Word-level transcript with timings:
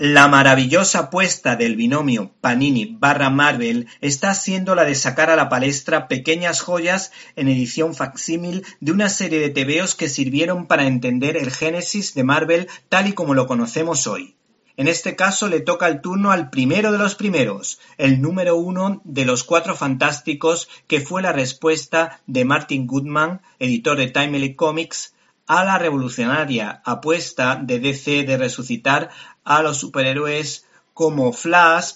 La 0.00 0.28
maravillosa 0.28 1.00
apuesta 1.00 1.56
del 1.56 1.74
binomio 1.74 2.30
Panini 2.40 2.96
barra 3.00 3.30
Marvel 3.30 3.88
está 4.00 4.32
siendo 4.32 4.76
la 4.76 4.84
de 4.84 4.94
sacar 4.94 5.28
a 5.28 5.34
la 5.34 5.48
palestra 5.48 6.06
pequeñas 6.06 6.60
joyas 6.60 7.10
en 7.34 7.48
edición 7.48 7.96
facsímil 7.96 8.64
de 8.78 8.92
una 8.92 9.08
serie 9.08 9.40
de 9.40 9.48
tebeos 9.48 9.96
que 9.96 10.08
sirvieron 10.08 10.68
para 10.68 10.86
entender 10.86 11.36
el 11.36 11.50
génesis 11.50 12.14
de 12.14 12.22
Marvel 12.22 12.68
tal 12.88 13.08
y 13.08 13.12
como 13.12 13.34
lo 13.34 13.48
conocemos 13.48 14.06
hoy. 14.06 14.36
En 14.76 14.86
este 14.86 15.16
caso 15.16 15.48
le 15.48 15.58
toca 15.58 15.88
el 15.88 16.00
turno 16.00 16.30
al 16.30 16.48
primero 16.48 16.92
de 16.92 16.98
los 16.98 17.16
primeros, 17.16 17.80
el 17.96 18.22
número 18.22 18.54
uno 18.54 19.00
de 19.02 19.24
los 19.24 19.42
Cuatro 19.42 19.74
Fantásticos, 19.74 20.68
que 20.86 21.00
fue 21.00 21.22
la 21.22 21.32
respuesta 21.32 22.20
de 22.28 22.44
Martin 22.44 22.86
Goodman, 22.86 23.42
editor 23.58 23.98
de 23.98 24.06
Timely 24.06 24.54
Comics, 24.54 25.12
a 25.48 25.64
la 25.64 25.78
revolucionaria 25.78 26.82
apuesta 26.84 27.56
de 27.56 27.80
DC 27.80 28.22
de 28.24 28.36
resucitar 28.36 29.10
a 29.44 29.62
los 29.62 29.78
superhéroes 29.78 30.66
como 30.92 31.32
Flash 31.32 31.94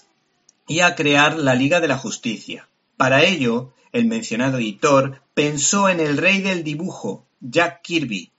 y 0.66 0.80
a 0.80 0.94
crear 0.94 1.38
la 1.38 1.54
Liga 1.54 1.78
de 1.80 1.88
la 1.88 1.98
Justicia. 1.98 2.68
Para 2.96 3.22
ello, 3.22 3.72
el 3.92 4.06
mencionado 4.06 4.56
editor 4.56 5.22
pensó 5.34 5.90
en 5.90 6.00
el 6.00 6.16
rey 6.16 6.40
del 6.40 6.64
dibujo, 6.64 7.26
Jack 7.40 7.82
Kirby, 7.82 8.32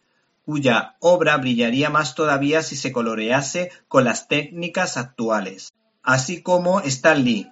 cuya 0.45 0.95
obra 0.99 1.38
brillaría 1.38 1.91
más 1.91 2.16
todavía 2.16 2.63
si 2.63 2.76
se 2.76 2.91
colorease 2.91 3.71
con 3.88 4.05
las 4.05 4.27
técnicas 4.27 4.98
actuales, 4.98 5.71
así 6.02 6.41
como 6.41 6.80
Stan 6.82 7.23
Lee, 7.23 7.52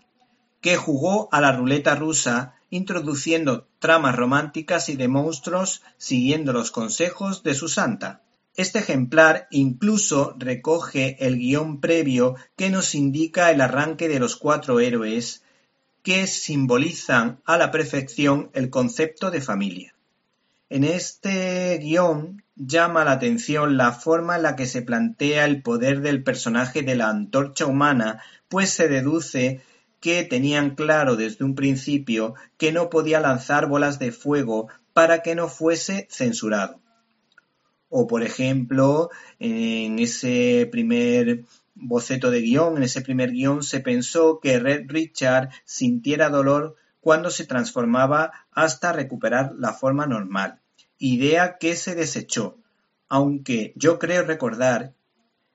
que 0.62 0.78
jugó 0.78 1.30
a 1.32 1.42
la 1.42 1.52
ruleta 1.52 1.96
rusa 1.96 2.56
introduciendo 2.72 3.68
tramas 3.78 4.16
románticas 4.16 4.90
y 4.90 4.96
de 4.96 5.08
monstruos 5.08 5.84
siguiendo 5.98 6.54
los 6.54 6.72
consejos 6.72 7.44
de 7.44 7.54
su 7.54 7.68
santa. 7.68 8.24
Este 8.56 8.80
ejemplar 8.80 9.48
incluso 9.52 10.36
recoge 10.40 11.18
el 11.26 11.38
guion 11.38 11.80
previo 11.80 12.36
que 12.56 12.70
nos 12.70 12.96
indica 12.96 13.52
el 13.52 13.62
arranque 13.62 14.08
de 14.08 14.20
los 14.20 14.36
cuatro 14.36 14.80
héroes 14.80 15.44
que 16.02 16.26
simbolizan 16.28 17.42
a 17.46 17.58
la 17.58 17.70
perfección 17.72 18.50
el 18.54 18.70
concepto 18.70 19.30
de 19.30 19.42
familia. 19.42 19.94
En 20.70 20.86
este 20.86 21.78
guion 21.80 22.44
llama 22.56 23.04
la 23.04 23.12
atención 23.12 23.76
la 23.76 23.92
forma 23.92 24.38
en 24.38 24.44
la 24.44 24.56
que 24.56 24.66
se 24.66 24.82
plantea 24.82 25.46
el 25.46 25.62
poder 25.62 26.02
del 26.02 26.24
personaje 26.24 26.82
de 26.82 26.96
la 26.96 27.10
antorcha 27.10 27.66
humana, 27.66 28.22
pues 28.48 28.70
se 28.70 28.88
deduce 28.88 29.62
que 30.02 30.24
tenían 30.24 30.76
claro 30.76 31.16
desde 31.16 31.46
un 31.46 31.56
principio 31.56 32.34
que 32.58 32.74
no 32.74 32.90
podía 32.90 33.22
lanzar 33.22 33.68
bolas 33.68 34.00
de 34.00 34.12
fuego 34.12 34.68
para 34.94 35.22
que 35.22 35.36
no 35.36 35.48
fuese 35.48 36.08
censurado. 36.10 36.82
O, 37.88 38.08
por 38.08 38.24
ejemplo, 38.24 39.10
en 39.40 40.00
ese 40.00 40.68
primer 40.72 41.46
boceto 41.76 42.32
de 42.32 42.42
guion, 42.42 42.78
en 42.78 42.84
ese 42.84 43.02
primer 43.02 43.32
guion, 43.32 43.64
se 43.64 43.80
pensó 43.80 44.40
que 44.42 44.60
Red 44.60 44.86
Richard 44.88 45.50
sintiera 45.66 46.30
dolor 46.30 46.76
cuando 47.00 47.30
se 47.30 47.46
transformaba 47.46 48.32
hasta 48.52 48.94
recuperar 48.94 49.54
la 49.58 49.74
forma 49.74 50.06
normal, 50.08 50.60
idea 50.98 51.58
que 51.58 51.76
se 51.76 51.96
desechó, 51.96 52.58
aunque 53.08 53.74
yo 53.76 54.00
creo 54.00 54.24
recordar 54.24 54.94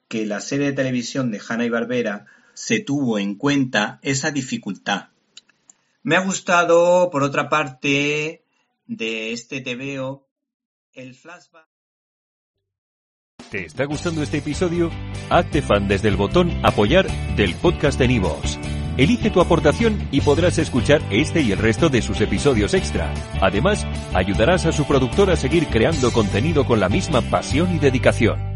que 0.08 0.26
la 0.26 0.40
serie 0.40 0.66
de 0.66 0.72
televisión 0.72 1.30
de 1.30 1.40
Hanna 1.46 1.64
y 1.64 1.70
Barbera 1.70 2.26
se 2.56 2.80
tuvo 2.80 3.18
en 3.18 3.34
cuenta 3.34 4.00
esa 4.02 4.30
dificultad. 4.30 5.10
Me 6.02 6.16
ha 6.16 6.20
gustado, 6.20 7.10
por 7.10 7.22
otra 7.22 7.48
parte, 7.48 8.44
de 8.86 9.32
este 9.32 9.60
TVO, 9.60 10.26
el 10.94 11.14
flashback. 11.14 11.68
¿Te 13.50 13.66
está 13.66 13.84
gustando 13.84 14.22
este 14.22 14.38
episodio? 14.38 14.90
Hazte 15.28 15.60
fan 15.62 15.86
desde 15.86 16.08
el 16.08 16.16
botón 16.16 16.50
Apoyar 16.64 17.06
del 17.36 17.54
podcast 17.56 17.98
de 17.98 18.08
Nivos. 18.08 18.58
Elige 18.96 19.30
tu 19.30 19.42
aportación 19.42 20.08
y 20.10 20.22
podrás 20.22 20.56
escuchar 20.58 21.02
este 21.10 21.42
y 21.42 21.52
el 21.52 21.58
resto 21.58 21.90
de 21.90 22.00
sus 22.00 22.22
episodios 22.22 22.72
extra. 22.72 23.12
Además, 23.42 23.86
ayudarás 24.14 24.64
a 24.64 24.72
su 24.72 24.86
productor 24.86 25.30
a 25.30 25.36
seguir 25.36 25.66
creando 25.66 26.10
contenido 26.10 26.64
con 26.64 26.80
la 26.80 26.88
misma 26.88 27.20
pasión 27.20 27.76
y 27.76 27.78
dedicación. 27.78 28.55